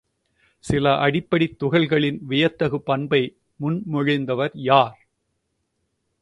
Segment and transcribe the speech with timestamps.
[0.63, 3.21] சில அடிப்படைத் துகள்களின் வியத்தகு பண்பை
[3.59, 4.97] முன்மொழிந்தவர் யார்?